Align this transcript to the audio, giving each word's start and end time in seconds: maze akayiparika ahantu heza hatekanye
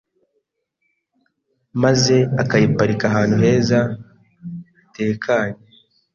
maze 1.83 2.15
akayiparika 2.41 3.03
ahantu 3.09 3.35
heza 3.43 3.79
hatekanye 4.79 5.61